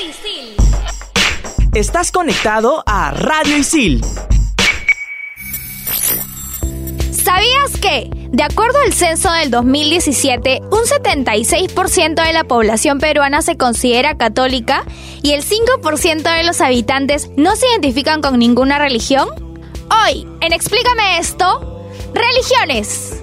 [0.00, 0.54] Isil.
[1.74, 4.00] Estás conectado a Radio Isil.
[7.10, 13.56] ¿Sabías que, de acuerdo al censo del 2017, un 76% de la población peruana se
[13.56, 14.84] considera católica
[15.22, 19.28] y el 5% de los habitantes no se identifican con ninguna religión?
[20.04, 21.82] Hoy, en Explícame esto,
[22.14, 23.22] religiones.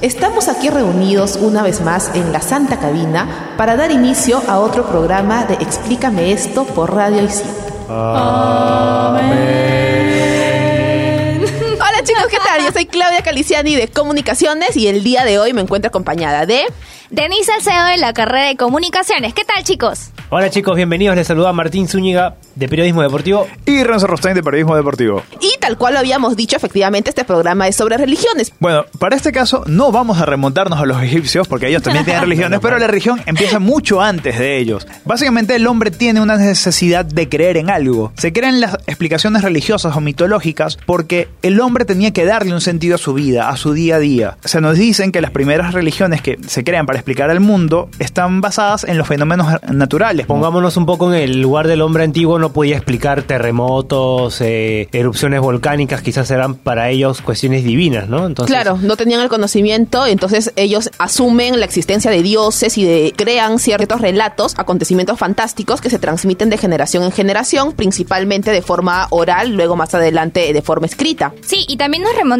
[0.00, 4.86] estamos aquí reunidos una vez más en la Santa Cabina para dar inicio a otro
[4.86, 7.46] programa de Explícame esto por Radio Isil.
[7.88, 9.75] Hola
[12.58, 16.64] Yo soy Claudia Caliciani de Comunicaciones y el día de hoy me encuentro acompañada de...
[17.10, 19.32] Denise Salcedo de la carrera de Comunicaciones.
[19.32, 20.10] ¿Qué tal, chicos?
[20.28, 21.14] Hola chicos, bienvenidos.
[21.14, 23.46] Les saluda Martín Zúñiga de Periodismo Deportivo.
[23.64, 25.22] Y Renzo Rostain de Periodismo Deportivo.
[25.40, 28.52] Y tal cual lo habíamos dicho, efectivamente este programa es sobre religiones.
[28.58, 32.22] Bueno, para este caso no vamos a remontarnos a los egipcios porque ellos también tienen
[32.24, 34.88] religiones, pero la religión empieza mucho antes de ellos.
[35.04, 38.12] Básicamente el hombre tiene una necesidad de creer en algo.
[38.16, 42.94] Se crean las explicaciones religiosas o mitológicas porque el hombre tenía que darle un sentido
[42.94, 44.36] a su vida, a su día a día.
[44.44, 48.40] Se nos dicen que las primeras religiones que se crean para explicar el mundo están
[48.40, 50.26] basadas en los fenómenos naturales.
[50.26, 55.40] Pongámonos un poco en el lugar del hombre antiguo, no podía explicar terremotos, eh, erupciones
[55.40, 58.26] volcánicas, quizás eran para ellos cuestiones divinas, ¿no?
[58.26, 63.12] Entonces, claro, no tenían el conocimiento, entonces ellos asumen la existencia de dioses y de,
[63.16, 69.08] crean ciertos relatos, acontecimientos fantásticos que se transmiten de generación en generación, principalmente de forma
[69.10, 71.32] oral, luego más adelante de forma escrita.
[71.42, 72.35] Sí, y también nos remontamos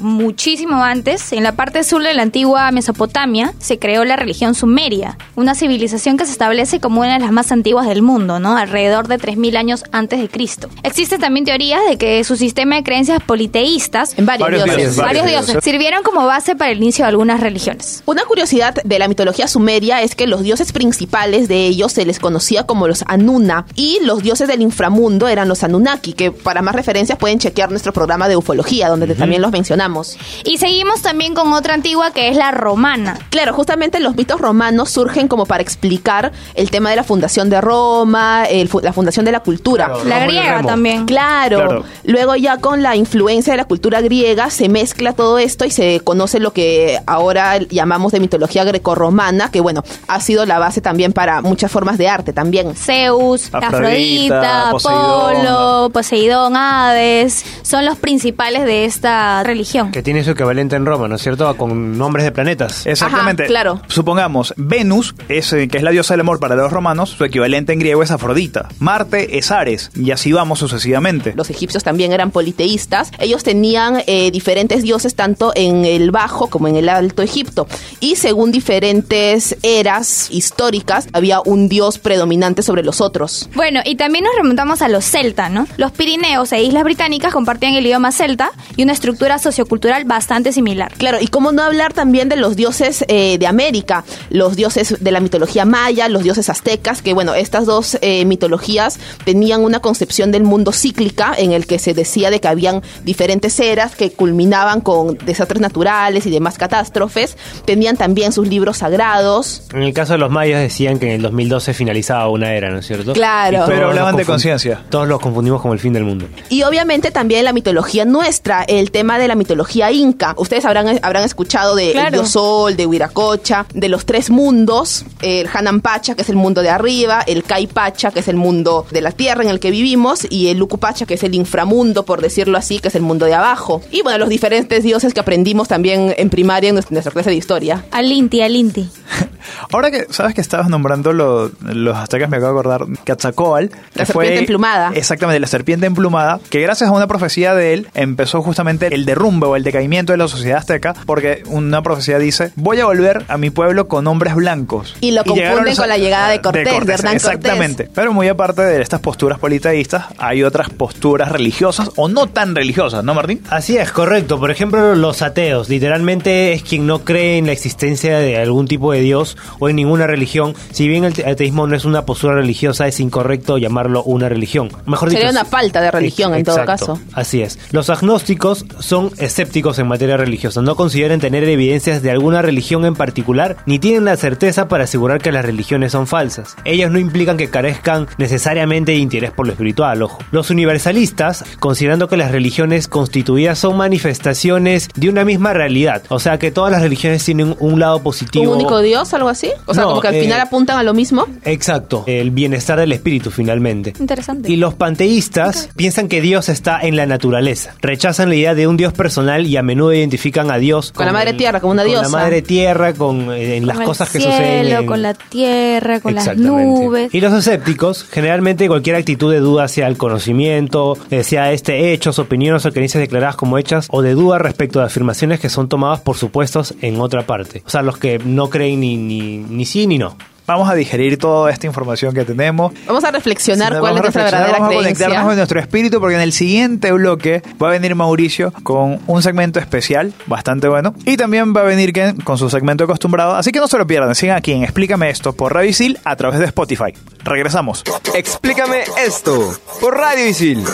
[0.00, 5.16] muchísimo antes, en la parte sur de la antigua Mesopotamia se creó la religión sumeria,
[5.36, 8.56] una civilización que se establece como una de las más antiguas del mundo, ¿no?
[8.56, 10.68] Alrededor de 3.000 años antes de Cristo.
[10.82, 15.58] Existen también teorías de que su sistema de creencias politeístas, en varios, dioses, varios, dioses,
[15.62, 18.02] sirvieron como base para el inicio de algunas religiones.
[18.06, 22.18] Una curiosidad de la mitología sumeria es que los dioses principales de ellos se les
[22.18, 26.74] conocía como los Anuna y los dioses del inframundo eran los Anunnaki, que para más
[26.74, 30.16] referencias pueden chequear nuestro programa de ufología, donde también los mencionamos.
[30.44, 33.18] Y seguimos también con otra antigua que es la romana.
[33.30, 37.60] Claro, justamente los mitos romanos surgen como para explicar el tema de la fundación de
[37.60, 38.44] Roma,
[38.82, 39.90] la fundación de la cultura.
[40.04, 41.06] la griega también.
[41.06, 41.84] Claro.
[42.04, 46.00] Luego ya con la influencia de la cultura griega se mezcla todo esto y se
[46.00, 51.12] conoce lo que ahora llamamos de mitología grecorromana, que bueno, ha sido la base también
[51.12, 52.74] para muchas formas de arte también.
[52.74, 59.07] Zeus, Afrodita, Apolo, Poseidón, Hades, son los principales de esta
[59.44, 59.90] religión.
[59.92, 61.56] Que tiene su equivalente en Roma, ¿no es cierto?
[61.56, 62.86] Con nombres de planetas.
[62.86, 63.46] Exactamente.
[63.46, 63.80] claro.
[63.88, 67.72] Supongamos, Venus, es, eh, que es la diosa del amor para los romanos, su equivalente
[67.72, 68.68] en griego es Afrodita.
[68.78, 71.32] Marte es Ares, y así vamos sucesivamente.
[71.36, 73.10] Los egipcios también eran politeístas.
[73.18, 77.66] Ellos tenían eh, diferentes dioses tanto en el Bajo como en el Alto Egipto.
[78.00, 83.48] Y según diferentes eras históricas, había un dios predominante sobre los otros.
[83.54, 85.66] Bueno, y también nos remontamos a los celtas, ¿no?
[85.76, 90.92] Los Pirineos e Islas Británicas compartían el idioma celta y una estructura sociocultural bastante similar.
[90.98, 95.12] Claro, y cómo no hablar también de los dioses eh, de América, los dioses de
[95.12, 100.32] la mitología maya, los dioses aztecas, que bueno, estas dos eh, mitologías tenían una concepción
[100.32, 104.80] del mundo cíclica en el que se decía de que habían diferentes eras que culminaban
[104.80, 107.36] con desastres naturales y demás catástrofes.
[107.64, 109.62] Tenían también sus libros sagrados.
[109.72, 112.78] En el caso de los mayas decían que en el 2012 finalizaba una era, ¿no
[112.78, 113.12] es cierto?
[113.12, 113.64] Claro.
[113.66, 114.82] Pero hablaban de conciencia.
[114.90, 116.26] Todos los confundimos como el fin del mundo.
[116.48, 120.34] Y obviamente también la mitología nuestra, el tema de la mitología inca.
[120.36, 125.48] Ustedes habrán, habrán escuchado de Dios Sol, de Huiracocha, de los tres mundos, el
[125.82, 127.42] Pacha, que es el mundo de arriba, el
[127.72, 131.06] Pacha, que es el mundo de la tierra en el que vivimos, y el Lucupacha,
[131.06, 133.82] que es el inframundo, por decirlo así, que es el mundo de abajo.
[133.90, 137.84] Y bueno, los diferentes dioses que aprendimos también en primaria en nuestra clase de historia.
[137.90, 138.88] Alinti, Alinti.
[139.72, 143.74] Ahora que sabes que estabas nombrando los aztecas, me acabo de acordar Quetzalcóatl.
[143.94, 144.92] La serpiente emplumada.
[144.94, 149.46] Exactamente, la serpiente emplumada, que gracias a una profecía de él empezó justamente el derrumbe
[149.46, 153.38] o el decaimiento de la sociedad azteca, porque una profecía dice, voy a volver a
[153.38, 154.96] mi pueblo con hombres blancos.
[155.00, 157.14] Y lo confunden con la llegada de Cortés, de, Hernán Cortés.
[157.14, 157.88] Exactamente.
[157.94, 163.04] Pero muy aparte de estas posturas politeístas, hay otras posturas religiosas o no tan religiosas,
[163.04, 163.42] ¿no, Martín?
[163.48, 164.38] Así es, correcto.
[164.38, 165.68] Por ejemplo, los ateos.
[165.68, 169.76] Literalmente es quien no cree en la existencia de algún tipo de Dios o en
[169.76, 170.54] ninguna religión.
[170.72, 174.70] Si bien el ateísmo no es una postura religiosa, es incorrecto llamarlo una religión.
[174.86, 176.98] Mejor Sería dicho, una falta de religión en todo caso.
[177.12, 177.58] Así es.
[177.72, 180.62] Los agnósticos son escépticos en materia religiosa.
[180.62, 185.20] No consideran tener evidencias de alguna religión en particular, ni tienen la certeza para asegurar
[185.20, 186.56] que las religiones son falsas.
[186.64, 190.18] Ellas no implican que carezcan necesariamente de interés por lo espiritual, ojo.
[190.30, 196.38] Los universalistas, considerando que las religiones constituidas son manifestaciones de una misma realidad, o sea
[196.38, 198.50] que todas las religiones tienen un lado positivo.
[198.50, 199.50] ¿Un único Dios, algo así?
[199.66, 201.26] O sea, No, como que al eh, final apuntan a lo mismo.
[201.44, 203.94] Exacto, el bienestar del espíritu finalmente.
[203.98, 204.50] Interesante.
[204.50, 207.74] Y los panteístas piensan que Dios está en la naturaleza.
[207.80, 211.12] Rechazan la idea de un Dios personal y a menudo identifican a Dios Con la
[211.12, 212.02] madre tierra, como una con diosa.
[212.04, 214.66] la madre tierra, con eh, en las Con el cosas que cielo, suceden.
[214.76, 217.14] en- con la tierra, con las nubes.
[217.14, 222.64] Y los escépticos, generalmente cualquier actitud de duda hacia el conocimiento, sea este hechos, opiniones
[222.66, 226.16] o creencias declaradas como hechas, o de duda respecto de afirmaciones que son tomadas por
[226.16, 227.62] supuestos en otra parte.
[227.66, 230.16] O sea, los que no creen ni, ni, ni sí ni no.
[230.46, 232.72] Vamos a digerir toda esta información que tenemos.
[232.86, 235.04] Vamos a reflexionar Sí, cuál vamos es a nuestra verdadera vamos a creencia.
[235.04, 239.22] conectarnos con nuestro espíritu porque en el siguiente bloque va a venir Mauricio con un
[239.22, 243.34] segmento especial bastante bueno y también va a venir Ken con su segmento acostumbrado.
[243.36, 244.14] Así que no se lo pierdan.
[244.14, 246.94] Sigan aquí en Explícame esto por Radio Isil a través de Spotify.
[247.24, 247.84] Regresamos.
[248.14, 250.64] Explícame esto por Radio Isil.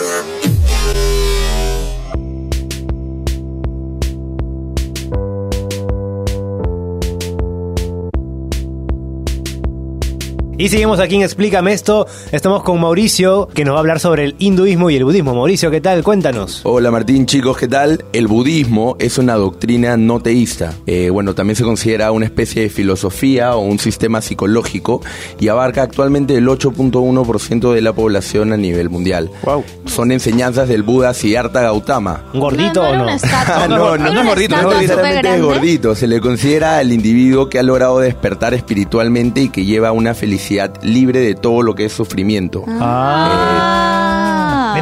[10.65, 12.07] Y seguimos aquí en Explícame esto.
[12.31, 15.35] Estamos con Mauricio, que nos va a hablar sobre el hinduismo y el budismo.
[15.35, 16.01] Mauricio, ¿qué tal?
[16.01, 16.61] Cuéntanos.
[16.63, 18.03] Hola Martín, chicos, ¿qué tal?
[18.13, 20.73] El budismo es una doctrina no teísta.
[20.87, 25.03] Eh, bueno, también se considera una especie de filosofía o un sistema psicológico
[25.39, 29.29] y abarca actualmente el 8.1% de la población a nivel mundial.
[29.43, 29.63] Wow.
[29.85, 32.23] Son enseñanzas del Buda Siddhartha Gautama.
[32.33, 33.09] ¿Un gordito no, no o no?
[33.11, 33.67] estatua.
[33.69, 35.41] no, no, no es gordito, no es literalmente es supergrande.
[35.45, 35.93] gordito.
[35.93, 40.54] Se le considera al individuo que ha logrado despertar espiritualmente y que lleva una felicidad
[40.81, 42.63] libre de todo lo que es sufrimiento.
[42.67, 43.75] Ah.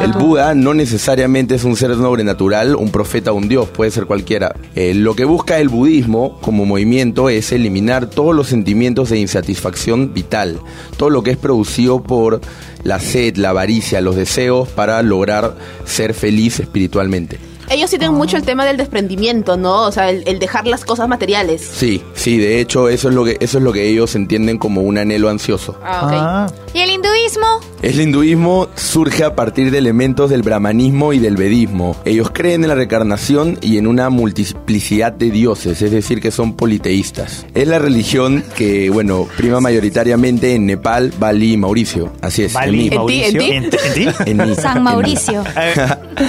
[0.02, 4.06] El Buda no necesariamente es un ser sobrenatural, un profeta o un dios, puede ser
[4.06, 4.54] cualquiera.
[4.74, 10.12] Eh, lo que busca el budismo como movimiento es eliminar todos los sentimientos de insatisfacción
[10.12, 10.58] vital,
[10.96, 12.40] todo lo que es producido por
[12.82, 17.38] la sed, la avaricia, los deseos para lograr ser feliz espiritualmente.
[17.70, 19.82] Ellos sí tienen mucho el tema del desprendimiento, ¿no?
[19.82, 21.62] O sea, el, el dejar las cosas materiales.
[21.62, 24.82] Sí, sí, de hecho eso es lo que eso es lo que ellos entienden como
[24.82, 25.78] un anhelo ansioso.
[25.82, 26.12] Ah, ok.
[26.14, 27.46] Ah, ¿Y el hinduismo?
[27.82, 31.96] El hinduismo surge a partir de elementos del brahmanismo y del vedismo.
[32.04, 36.54] Ellos creen en la reencarnación y en una multiplicidad de dioses, es decir, que son
[36.54, 37.46] politeístas.
[37.54, 42.12] Es la religión que, bueno, prima mayoritariamente en Nepal, Bali y Mauricio.
[42.20, 43.22] Así es, Bali, en mí.
[43.22, 43.52] En ti, en ti.
[43.52, 44.30] ¿En, en ti?
[44.30, 44.54] En mí.
[44.54, 45.42] San Mauricio.
[45.56, 45.74] Eh,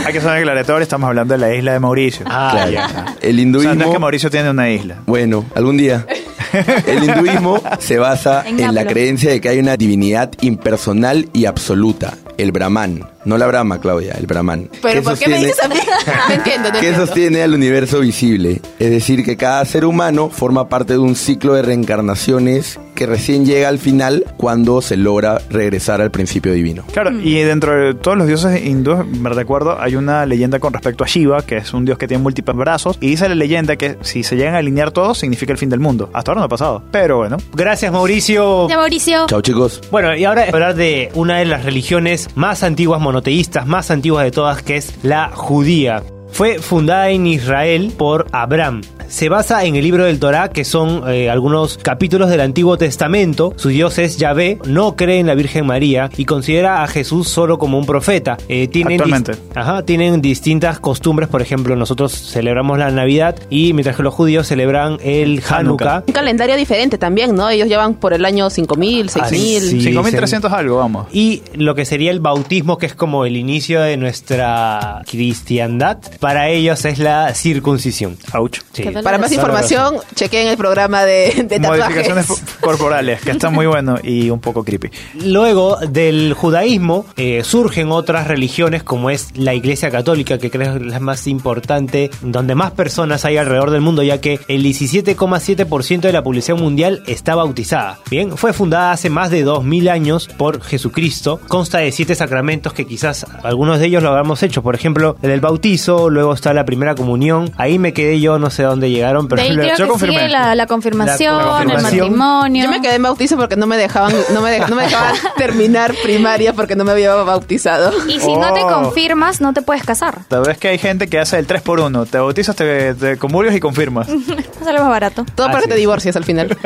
[0.05, 2.25] hay que ser aclaratorio, estamos hablando de la isla de Mauricio.
[2.29, 2.71] Ah, Claro.
[2.71, 3.05] ya.
[3.21, 3.75] El O sea, hinduismo...
[3.75, 4.97] no es que Mauricio tiene una isla.
[5.05, 6.05] Bueno, algún día.
[6.87, 11.45] El hinduismo se basa En en la creencia de que hay una divinidad impersonal y
[11.45, 13.07] absoluta, el Brahman.
[13.25, 14.69] No la Brahma, Claudia, el Brahman.
[14.81, 15.75] Pero que ¿por qué me sostiene- dices a mí?
[16.29, 17.05] No entiendo, no que entiendo.
[17.07, 18.61] sostiene al universo visible.
[18.79, 23.45] Es decir, que cada ser humano forma parte de un ciclo de reencarnaciones que recién
[23.45, 26.85] llega al final cuando se logra regresar al principio divino.
[26.93, 31.03] Claro, y dentro de todos los dioses hindúes, me recuerdo, hay una leyenda con respecto
[31.03, 33.97] a Shiva, que es un dios que tiene múltiples brazos, y dice la leyenda que
[34.01, 36.09] si se llegan a alinear todos, significa el fin del mundo.
[36.13, 37.35] Hasta ahora no ha pasado, pero bueno.
[37.53, 38.69] Gracias, Mauricio.
[38.69, 39.25] Ya, Mauricio.
[39.27, 39.81] Chao chicos.
[39.91, 44.31] Bueno, y ahora hablar de una de las religiones más antiguas monoteístas, más antiguas de
[44.31, 46.03] todas, que es la judía.
[46.35, 48.81] Fue fundada en Israel por Abraham.
[49.07, 53.53] Se basa en el libro del Torá, que son eh, algunos capítulos del Antiguo Testamento.
[53.55, 57.57] Su dios es Yahvé, no cree en la Virgen María y considera a Jesús solo
[57.59, 58.35] como un profeta.
[58.49, 59.33] Eh, tienen Actualmente.
[59.33, 61.29] dis- Ajá, tienen distintas costumbres.
[61.29, 65.55] Por ejemplo, nosotros celebramos la Navidad y mientras que los judíos celebran el Hanukkah.
[65.59, 66.03] Hanukkah.
[66.07, 67.47] Un calendario diferente también, ¿no?
[67.49, 69.61] Ellos llevan por el año 5000, 6000.
[69.61, 69.81] sí.
[69.81, 71.07] 5300 algo, vamos.
[71.13, 76.49] Y lo que sería el bautismo, que es como el inicio de nuestra cristiandad, para
[76.49, 78.17] ellos es la circuncisión.
[78.33, 78.61] Ouch.
[78.73, 78.83] Sí.
[79.03, 82.25] Para más información, chequen el programa de, de Modificaciones
[82.59, 84.89] corporales, que está muy bueno y un poco creepy.
[85.23, 90.85] Luego del judaísmo eh, surgen otras religiones como es la Iglesia Católica, que creo que
[90.87, 95.99] es la más importante, donde más personas hay alrededor del mundo, ya que el 17,7%
[95.99, 97.99] de la población mundial está bautizada.
[98.09, 102.87] Bien, fue fundada hace más de 2000 años por Jesucristo, consta de siete sacramentos que
[102.87, 106.65] quizás algunos de ellos lo habíamos hecho, por ejemplo, el del bautizo, luego está la
[106.65, 107.51] primera comunión.
[107.57, 109.83] Ahí me quedé yo, no sé a dónde llegaron, pero De ahí lo- creo yo
[109.85, 110.15] que confirmé.
[110.15, 112.63] sigue la, la confirmación, La- la el matrimonio.
[112.63, 115.15] Yo me quedé en bautizo porque no me dejaban, no me, de- no me dejaban
[115.37, 117.91] terminar primaria porque no me había bautizado.
[118.07, 118.67] Y si no te Oh.
[118.83, 120.19] confirmas, no te puedes casar.
[120.29, 123.53] Sabes que hay gente que hace el 3 por 1 Te bautizas, te, te comulgas
[123.55, 124.07] y confirmas.
[124.63, 125.25] Sale más barato.
[125.35, 125.79] Todo para Así que te es.
[125.81, 126.57] divorcies al final.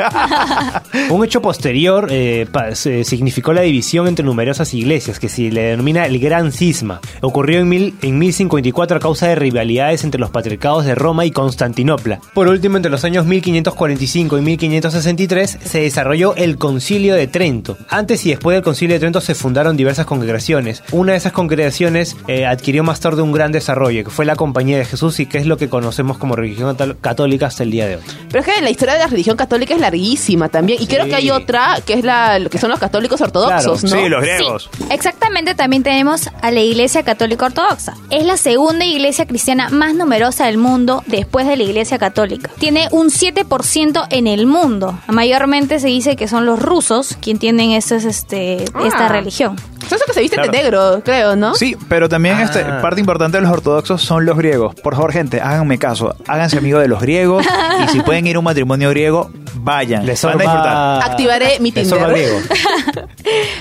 [1.10, 5.62] Un hecho posterior eh, pa- se- significó la división entre numerosas iglesias, que se le
[5.62, 7.00] denomina el Gran Cisma.
[7.20, 11.30] Ocurrió en, mil, en 1054 a causa de rivalidades entre los patriarcados de Roma y
[11.32, 12.20] Constantinopla.
[12.34, 17.76] Por último, entre los años 1545 y 1563 se desarrolló el Concilio de Trento.
[17.88, 20.82] Antes y después del Concilio de Trento se fundaron diversas congregaciones.
[20.92, 24.78] Una de esas congregaciones eh, adquirió más tarde un gran desarrollo, que fue la Compañía
[24.78, 27.86] de Jesús y que es lo que conocemos como religión cató- católica hasta el día
[27.88, 28.02] de hoy.
[28.30, 30.80] Pero es que la historia de la religión católica es larguísima también.
[30.82, 33.90] Y creo que hay otra que es la que son los católicos ortodoxos, ¿no?
[33.90, 34.70] Sí, los griegos.
[34.76, 37.94] Sí, exactamente, también tenemos a la Iglesia Católica Ortodoxa.
[38.10, 42.50] Es la segunda iglesia cristiana más numerosa del mundo después de la Iglesia Católica.
[42.58, 44.98] Tiene un 7% en el mundo.
[45.06, 48.82] Mayormente se dice que son los rusos quienes tienen estos, este, Ah.
[48.86, 49.54] esta religión.
[49.86, 50.50] Es eso que se viste Claro.
[50.52, 51.54] de negro, creo, ¿no?
[51.54, 52.42] Sí, pero también Ah.
[52.42, 54.74] este, parte importante de los ortodoxos son los griegos.
[54.74, 56.14] Por favor, gente, háganme caso.
[56.26, 57.46] Háganse amigos de los griegos.
[57.84, 60.04] y si pueden ir a un matrimonio griego, vayan.
[60.06, 61.02] Les Van a disfrutar.
[61.10, 62.08] Activaré mi Tinder.
[62.10, 62.38] griego.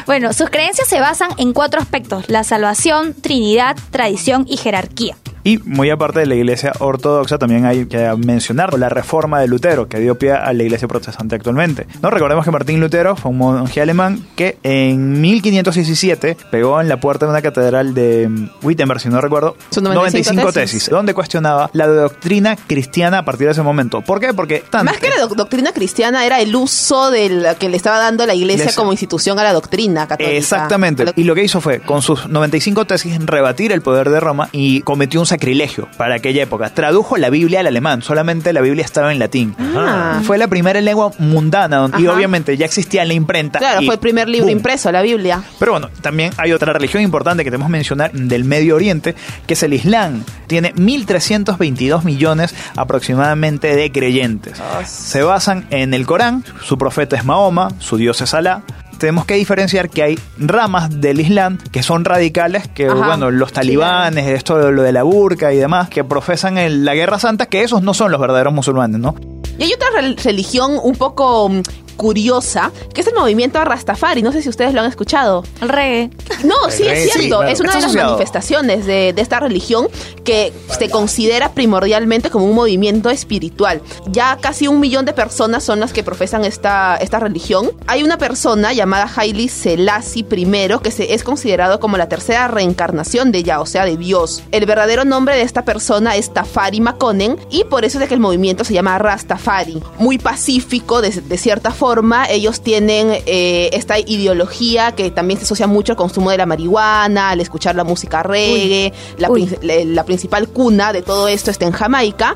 [0.06, 2.26] Bueno, sus creencias se basan en cuatro aspectos.
[2.28, 5.16] La salvación, Trinidad, tradición y jerarquía.
[5.50, 9.88] Y muy aparte de la iglesia ortodoxa, también hay que mencionar la reforma de Lutero,
[9.88, 11.88] que dio pie a la iglesia protestante actualmente.
[12.04, 17.00] No recordemos que Martín Lutero fue un monje alemán que en 1517 pegó en la
[17.00, 21.70] puerta de una catedral de mm, Wittenberg, si no recuerdo, Sus 95 tesis, donde cuestionaba
[21.74, 24.02] la doctrina cristiana a partir de ese momento.
[24.02, 24.34] ¿Por qué?
[24.36, 27.98] Porque tan- Más que la doc- doctrina cristiana era el uso del que le estaba
[27.98, 28.78] dando la iglesia Iglesia.
[28.80, 30.36] como institución a la doctrina católica.
[30.38, 31.06] Exactamente.
[31.16, 34.82] Y lo que hizo fue, con sus 95 tesis, rebatir el poder de Roma y
[34.82, 36.70] cometió un sacrilegio para aquella época.
[36.70, 39.56] Tradujo la Biblia al alemán, solamente la Biblia estaba en latín.
[39.58, 40.20] Ah.
[40.24, 42.14] Fue la primera lengua mundana y Ajá.
[42.14, 43.58] obviamente ya existía la imprenta.
[43.60, 45.42] Claro, y fue el primer libro impreso, la Biblia.
[45.58, 49.16] Pero bueno, también hay otra religión importante que tenemos que mencionar del Medio Oriente,
[49.48, 50.26] que es el Islam.
[50.48, 54.62] Tiene 1.322 millones aproximadamente de creyentes.
[54.86, 58.64] Se basan en el Corán, su profeta es Mahoma, su dios es Alá.
[59.00, 63.08] Tenemos que diferenciar que hay ramas del Islam que son radicales, que Ajá.
[63.08, 66.94] bueno, los talibanes, esto de lo de la burka y demás, que profesan el- la
[66.96, 69.16] guerra santa, que esos no son los verdaderos musulmanes, ¿no?
[69.58, 71.62] Y hay otra rel- religión un poco mm,
[72.00, 74.22] curiosa, que es el movimiento Rastafari.
[74.22, 75.44] No sé si ustedes lo han escuchado.
[75.62, 76.10] El reggae.
[76.46, 77.38] No, El sí, reggae, es sí, cierto.
[77.40, 77.52] claro.
[77.52, 78.12] Es una Está de las asociado.
[78.14, 79.88] manifestaciones de, de esta religión
[80.24, 83.82] que se considera primordialmente como un movimiento espiritual.
[84.08, 87.72] Ya casi un millón de personas son las que profesan esta, esta religión.
[87.88, 93.34] Hay una persona llamada Haile Selassie I que se, es considerado como la tercera reencarnación
[93.34, 94.42] de Yah, o sea, de Dios.
[94.52, 98.14] El verdadero nombre de esta persona es Tafari Makonnen y por eso es de que
[98.14, 99.84] el movimiento se llama Rastafari.
[99.98, 101.89] Muy pacífico, de, de cierta forma.
[102.30, 107.30] Ellos tienen eh, esta ideología que también se asocia mucho al consumo de la marihuana,
[107.32, 108.94] al escuchar la música reggae.
[109.18, 109.50] La, Uy.
[109.62, 112.36] la- la principal cuna de todo esto está en Jamaica.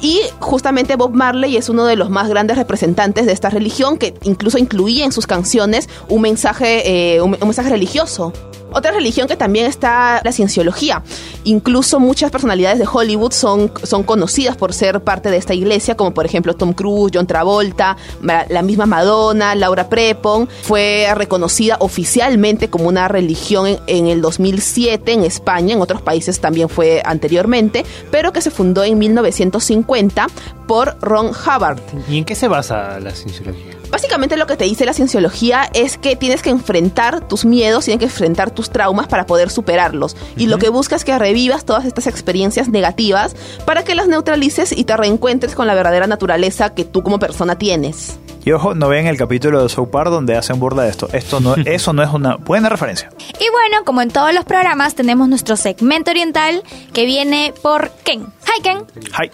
[0.00, 4.14] Y justamente Bob Marley es uno de los más grandes representantes de esta religión que
[4.22, 8.32] incluso incluía en sus canciones un mensaje, eh, un- un mensaje religioso.
[8.74, 11.02] Otra religión que también está la cienciología.
[11.44, 16.12] Incluso muchas personalidades de Hollywood son, son conocidas por ser parte de esta iglesia, como
[16.12, 20.48] por ejemplo Tom Cruise, John Travolta, la misma Madonna, Laura Prepon.
[20.62, 26.40] Fue reconocida oficialmente como una religión en, en el 2007 en España, en otros países
[26.40, 30.26] también fue anteriormente, pero que se fundó en 1950
[30.66, 31.80] por Ron Hubbard.
[32.08, 33.73] ¿Y en qué se basa la cienciología?
[33.94, 38.00] Básicamente lo que te dice la cienciología es que tienes que enfrentar tus miedos, tienes
[38.00, 40.16] que enfrentar tus traumas para poder superarlos.
[40.36, 44.72] Y lo que busca es que revivas todas estas experiencias negativas para que las neutralices
[44.72, 48.18] y te reencuentres con la verdadera naturaleza que tú como persona tienes.
[48.44, 51.08] Y ojo, no vean el capítulo de South Park donde hacen burla de esto.
[51.12, 53.10] Esto no, eso no es una buena referencia.
[53.38, 58.22] Y bueno, como en todos los programas, tenemos nuestro segmento oriental que viene por Ken.
[58.22, 58.78] Hi Ken.
[59.20, 59.30] Hi.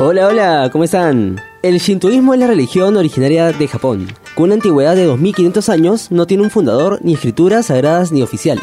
[0.00, 1.40] Hola, hola, ¿cómo están?
[1.66, 4.06] El shintoísmo es la religión originaria de Japón.
[4.36, 8.62] Con una antigüedad de 2500 años, no tiene un fundador, ni escrituras sagradas ni oficiales.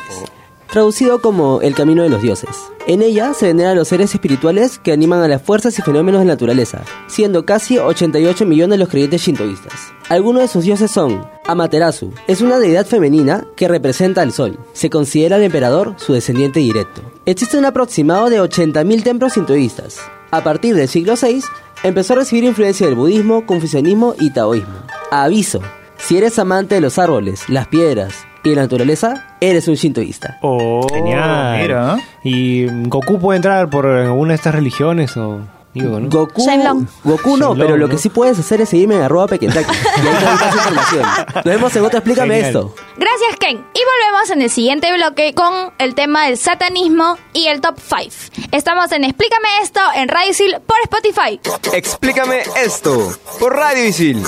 [0.72, 2.52] Traducido como el camino de los dioses.
[2.88, 6.28] En ella se veneran los seres espirituales que animan a las fuerzas y fenómenos de
[6.28, 9.74] la naturaleza, siendo casi 88 millones los creyentes shintoístas.
[10.08, 14.58] Algunos de sus dioses son Amaterasu, es una deidad femenina que representa al sol.
[14.72, 17.02] Se considera el emperador su descendiente directo.
[17.26, 20.00] Existe un aproximado de 80.000 templos sintoístas.
[20.32, 21.44] A partir del siglo VI,
[21.84, 24.74] empezó a recibir influencia del budismo, confucianismo y taoísmo.
[25.12, 25.62] Aviso,
[25.98, 30.38] Si eres amante de los árboles, las piedras y la naturaleza, eres un shintoísta.
[30.42, 31.62] Oh, Genial.
[31.62, 31.98] mira.
[32.24, 35.40] ¿Y Goku puede entrar por alguna de estas religiones o...?
[35.74, 36.08] Digo, ¿no?
[36.10, 36.86] Goku, Shenlong.
[37.04, 37.92] Goku no, Shenlong, pero lo ¿no?
[37.92, 39.72] que sí puedes hacer es seguirme en arroba pequentaki.
[40.04, 41.06] Y ahí te doy más información.
[41.36, 42.50] Nos vemos en otro Explícame Genial.
[42.56, 42.76] esto.
[42.98, 43.58] Gracias, Ken.
[43.58, 48.48] Y volvemos en el siguiente bloque con el tema del satanismo y el top 5.
[48.52, 51.40] Estamos en Explícame esto en Radio Isil por Spotify.
[51.76, 54.24] Explícame esto por Radio Isil.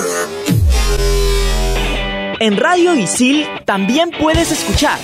[2.40, 5.00] En Radio Isil también puedes escuchar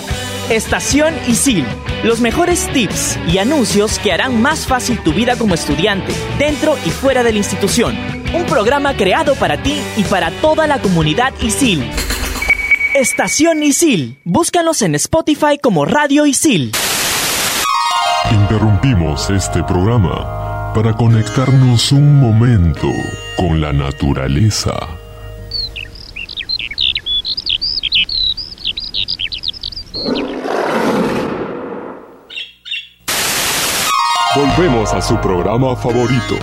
[0.52, 1.66] Estación Isil,
[2.04, 6.90] los mejores tips y anuncios que harán más fácil tu vida como estudiante, dentro y
[6.90, 7.96] fuera de la institución.
[8.34, 11.90] Un programa creado para ti y para toda la comunidad Isil.
[12.94, 16.74] Estación Isil, búscanos en Spotify como Radio Isil.
[18.30, 22.90] Interrumpimos este programa para conectarnos un momento
[23.38, 24.74] con la naturaleza.
[34.42, 36.36] Volvemos a su programa favorito.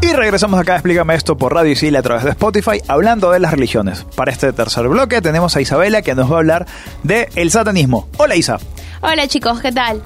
[0.00, 3.52] Y regresamos acá, explícame esto por Radio Isil a través de Spotify, hablando de las
[3.52, 4.04] religiones.
[4.16, 6.66] Para este tercer bloque tenemos a Isabela que nos va a hablar
[7.04, 8.08] de el satanismo.
[8.16, 8.58] Hola Isa.
[9.00, 10.02] Hola chicos, ¿qué tal?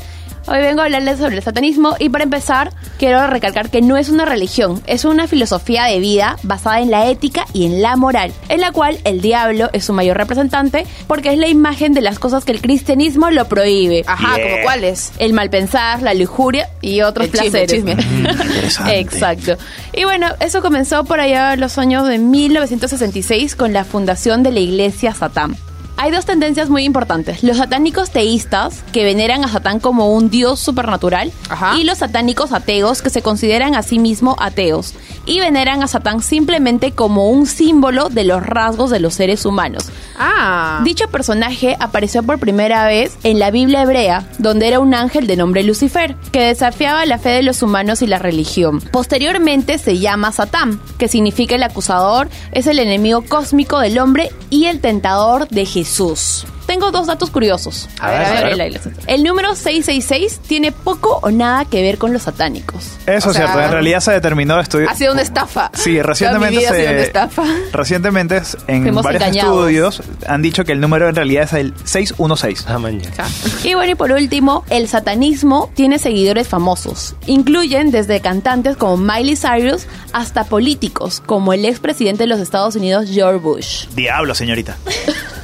[0.48, 4.10] Hoy vengo a hablarles sobre el satanismo y para empezar quiero recalcar que no es
[4.10, 8.32] una religión, es una filosofía de vida basada en la ética y en la moral,
[8.48, 12.20] en la cual el diablo es su mayor representante porque es la imagen de las
[12.20, 14.04] cosas que el cristianismo lo prohíbe.
[14.06, 15.12] Ajá, ¿como cuáles?
[15.18, 17.72] El mal pensar, la lujuria y otros El chisme, placeres.
[17.72, 17.92] chisme.
[18.46, 19.00] interesante.
[19.00, 19.56] Exacto.
[19.92, 24.52] Y bueno, eso comenzó por allá en los años de 1966 con la fundación de
[24.52, 25.56] la iglesia Satán.
[25.98, 27.42] Hay dos tendencias muy importantes.
[27.42, 31.76] Los satánicos teístas, que veneran a Satán como un dios supernatural, Ajá.
[31.78, 34.92] y los satánicos ateos, que se consideran a sí mismos ateos,
[35.26, 39.90] y veneran a Satán simplemente como un símbolo de los rasgos de los seres humanos.
[40.18, 40.80] Ah.
[40.84, 45.36] Dicho personaje apareció por primera vez en la Biblia hebrea, donde era un ángel de
[45.36, 48.80] nombre Lucifer, que desafiaba la fe de los humanos y la religión.
[48.92, 54.66] Posteriormente se llama Satán, que significa el acusador, es el enemigo cósmico del hombre y
[54.66, 56.46] el tentador de Jesús.
[56.66, 57.88] Tengo dos datos curiosos.
[58.00, 58.66] A ver, a ver.
[58.66, 58.92] iglesia.
[59.06, 62.84] El número 666 tiene poco o nada que ver con los satánicos.
[63.06, 64.88] Eso O es sea, cierto, en realidad se determinó estudio.
[64.90, 65.70] Ha sido una estafa.
[65.76, 67.44] Sí, recientemente vida ha sido una se, estafa.
[67.72, 69.54] recientemente en Fuimos varios engañados.
[69.70, 72.66] estudios han dicho que el número en realidad es el 616.
[72.68, 73.28] Ah.
[73.64, 77.14] Y bueno, y por último, el satanismo tiene seguidores famosos.
[77.26, 83.06] Incluyen desde cantantes como Miley Cyrus hasta políticos como el expresidente de los Estados Unidos,
[83.10, 83.86] George Bush.
[83.94, 84.76] Diablo, señorita.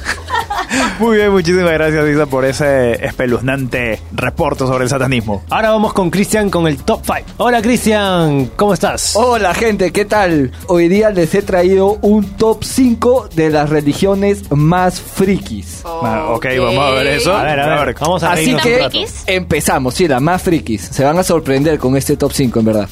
[0.99, 5.43] Muy bien, muchísimas gracias Isa por ese espeluznante reporte sobre el satanismo.
[5.49, 7.19] Ahora vamos con Cristian con el top 5.
[7.37, 9.15] Hola Cristian, ¿cómo estás?
[9.15, 10.51] Hola gente, ¿qué tal?
[10.67, 15.81] Hoy día les he traído un top 5 de las religiones más frikis.
[15.85, 17.33] Ah, ok, vamos a ver eso.
[17.33, 18.87] A ver, a ver, vamos a Así que
[19.27, 20.81] empezamos, sí, las más frikis.
[20.81, 22.89] Se van a sorprender con este top 5, en verdad.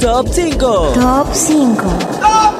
[0.00, 0.92] Top 5.
[0.94, 2.53] Top 5.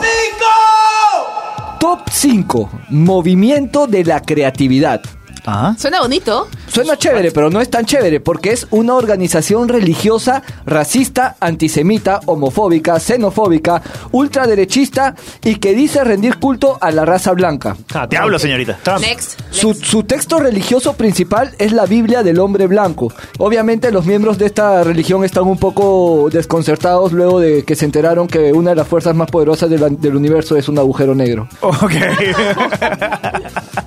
[1.84, 2.70] Top 5.
[2.88, 5.02] Movimiento de la creatividad.
[5.46, 5.74] Ah.
[5.78, 6.48] Suena bonito.
[6.68, 12.98] Suena chévere, pero no es tan chévere porque es una organización religiosa racista, antisemita, homofóbica,
[12.98, 17.76] xenofóbica, ultraderechista y que dice rendir culto a la raza blanca.
[17.94, 18.78] Ah, Diablo, señorita.
[18.82, 19.00] Trump.
[19.00, 19.40] Next.
[19.50, 23.12] Su, su texto religioso principal es la Biblia del hombre blanco.
[23.38, 28.26] Obviamente los miembros de esta religión están un poco desconcertados luego de que se enteraron
[28.28, 31.48] que una de las fuerzas más poderosas del, del universo es un agujero negro.
[31.60, 31.92] Ok.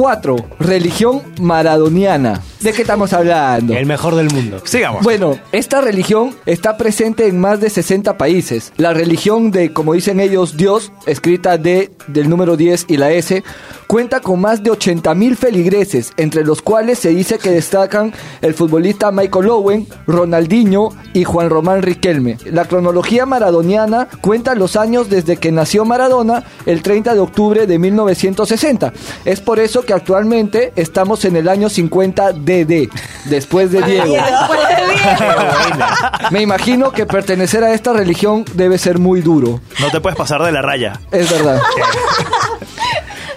[0.00, 0.36] Top 4.
[0.60, 2.40] Religión maradoniana.
[2.60, 3.74] ¿De qué estamos hablando?
[3.74, 4.62] El mejor del mundo.
[4.64, 5.02] Sigamos.
[5.02, 8.72] Bueno, esta religión está presente en más de 60 países.
[8.78, 13.44] La religión de, como dicen ellos, Dios, escrita D del número 10 y la S,
[13.90, 18.54] cuenta con más de 80 mil feligreses, entre los cuales se dice que destacan el
[18.54, 22.38] futbolista Michael Owen, Ronaldinho y Juan Román Riquelme.
[22.44, 27.78] La cronología maradoniana cuenta los años desde que nació Maradona, el 30 de octubre de
[27.80, 28.92] 1960.
[29.24, 32.88] Es por eso que actualmente estamos en el año 50 DD,
[33.24, 34.14] después de Diego.
[36.30, 39.60] Me imagino que pertenecer a esta religión debe ser muy duro.
[39.80, 41.00] No te puedes pasar de la raya.
[41.10, 41.60] Es verdad.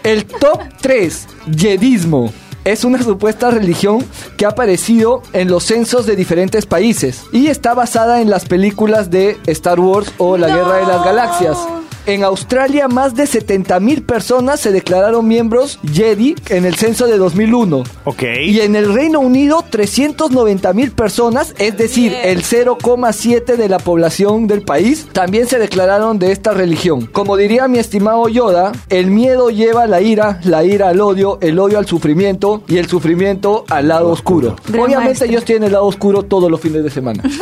[0.04, 2.34] El top 3, Yedismo.
[2.66, 4.06] Es una supuesta religión
[4.38, 9.10] que ha aparecido en los censos de diferentes países y está basada en las películas
[9.10, 11.58] de Star Wars o La Guerra de las Galaxias.
[12.06, 17.84] En Australia, más de 70.000 personas se declararon miembros Jedi en el censo de 2001.
[18.04, 18.24] Ok.
[18.46, 24.64] Y en el Reino Unido, 390.000 personas, es decir, el 0,7 de la población del
[24.64, 27.06] país, también se declararon de esta religión.
[27.06, 31.38] Como diría mi estimado Yoda, el miedo lleva a la ira, la ira al odio,
[31.42, 34.58] el odio al sufrimiento y el sufrimiento al lado oscuro.
[34.78, 37.24] Obviamente ellos tienen el lado oscuro todos los fines de semana.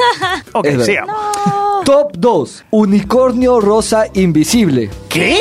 [0.54, 1.06] Ok, verdad.
[1.92, 2.64] Top 2.
[2.72, 4.90] Unicornio rosa invisible.
[5.10, 5.36] ¿Qué?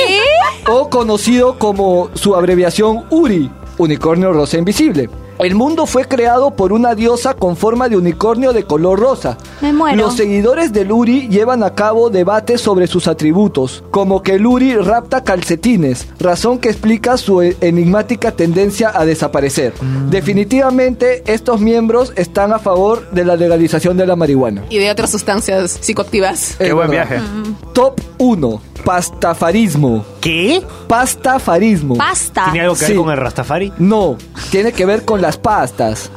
[0.68, 5.08] O conocido como su abreviación URI, Unicornio rosa invisible.
[5.42, 9.38] El mundo fue creado por una diosa con forma de unicornio de color rosa.
[9.62, 9.96] Me muero.
[9.96, 14.76] Los seguidores del Uri llevan a cabo debates sobre sus atributos, como que el Uri
[14.76, 19.72] rapta calcetines, razón que explica su e- enigmática tendencia a desaparecer.
[20.10, 24.64] Definitivamente, estos miembros están a favor de la legalización de la marihuana.
[24.68, 26.56] Y de otras sustancias psicoactivas.
[26.58, 27.08] Qué Es buen verdad.
[27.08, 27.24] viaje.
[27.72, 28.60] Top 1.
[28.84, 30.04] Pastafarismo.
[30.22, 30.62] ¿Qué?
[30.88, 31.96] Pastafarismo.
[31.96, 32.44] Pasta.
[32.44, 32.92] ¿Tiene algo que Sí.
[32.92, 33.72] ver con el Rastafari?
[33.78, 34.16] No,
[34.50, 36.10] tiene que ver con las pastas.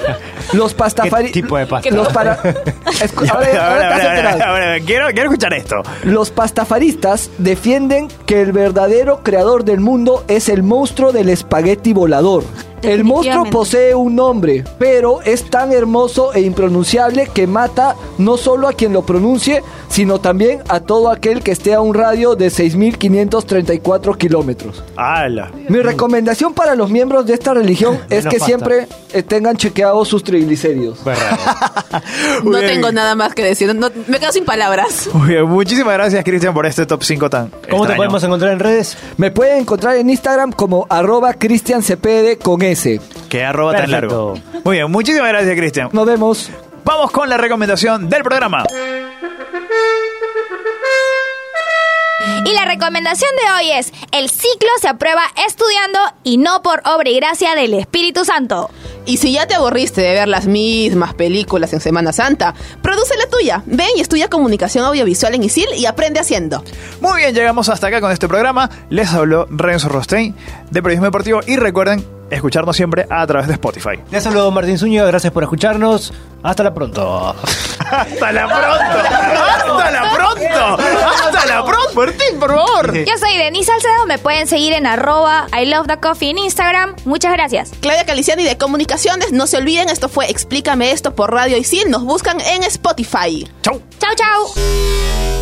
[0.52, 1.30] Los ¿Qué pastafari...
[1.32, 1.90] tipo de pasta?
[1.90, 2.42] Los para...
[2.42, 4.42] Escu- ahora- a ver, ahora a te has ver, a ver, enterado.
[4.42, 5.76] a ver, a ver, quiero, quiero escuchar esto.
[6.04, 12.44] Los pastafaristas defienden que el verdadero creador del mundo es el monstruo del espagueti volador.
[12.82, 18.68] El monstruo posee un nombre, pero es tan hermoso e impronunciable que mata no solo
[18.68, 22.46] a quien lo pronuncie, sino también a todo aquel que esté a un radio de
[23.18, 24.82] 6.534 kilómetros.
[24.96, 25.50] ¡Hala!
[25.68, 30.22] Mi recomendación para los miembros de esta religión es que siempre eh, tengan chequeados sus
[30.30, 30.98] triglicéridos.
[31.02, 31.36] Pues raro.
[32.44, 32.66] No bien.
[32.74, 33.74] tengo nada más que decir.
[33.74, 35.10] no- me quedo sin palabras.
[35.12, 37.50] Muy bien, muchísimas gracias, Cristian, por este top 5 tan.
[37.68, 38.96] ¿Cómo te podemos encontrar en redes?
[39.16, 43.00] Me pueden encontrar en Instagram como arroba cristiancepede con S.
[43.28, 44.34] Que arroba tan largo.
[44.64, 45.88] Muy bien, muchísimas gracias, Cristian.
[45.92, 46.48] Nos vemos.
[46.84, 48.64] Vamos con la recomendación del programa.
[52.44, 57.08] Y la recomendación de hoy es, el ciclo se aprueba estudiando y no por obra
[57.10, 58.70] y gracia del Espíritu Santo.
[59.10, 63.26] Y si ya te aburriste de ver las mismas películas en Semana Santa, produce la
[63.26, 63.60] tuya.
[63.66, 66.62] Ven y estudia comunicación audiovisual en ISIL y aprende haciendo.
[67.00, 68.70] Muy bien, llegamos hasta acá con este programa.
[68.88, 70.36] Les habló Renzo Rostein
[70.70, 73.98] de Periodismo Deportivo y recuerden escucharnos siempre a través de Spotify.
[74.12, 76.12] Les saludo Martín Zúñiga, gracias por escucharnos.
[76.44, 77.30] Hasta la pronto.
[77.80, 78.64] ¡Hasta la pronto!
[79.10, 80.09] ¡Hasta la pronto!
[80.60, 81.94] ¡Hasta la pronto!
[81.94, 82.94] Martín, por favor.
[82.94, 86.94] Yo soy Denise Salcedo, me pueden seguir en arroba I love the coffee en Instagram.
[87.04, 87.70] Muchas gracias.
[87.80, 91.90] Claudia Caliciani de Comunicaciones, no se olviden, esto fue Explícame esto por Radio Isil.
[91.90, 93.48] Nos buscan en Spotify.
[93.62, 93.80] Chau.
[93.98, 95.39] Chau, chau.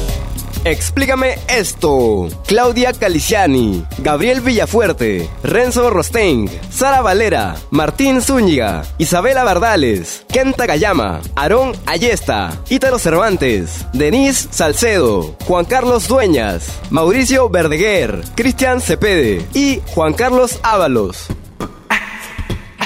[0.65, 2.29] Explícame esto.
[2.47, 11.73] Claudia Caliciani, Gabriel Villafuerte, Renzo Rostein, Sara Valera, Martín Zúñiga, Isabela Bardales, Kenta Gayama, Aarón
[11.87, 20.59] Ayesta, Ítalo Cervantes, Denise Salcedo, Juan Carlos Dueñas, Mauricio Verdeguer, Cristian Cepede y Juan Carlos
[20.63, 21.27] Ábalos.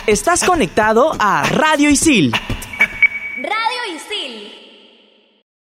[0.07, 2.33] Estás conectado a Radio Isil